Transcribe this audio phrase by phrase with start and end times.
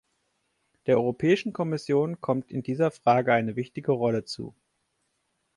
[0.87, 4.55] Der Europäischen Kommission kommt in dieser Frage eine wichtige Rolle zu.